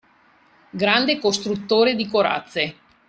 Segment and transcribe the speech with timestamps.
[0.71, 2.75] Grande costruttore di corazze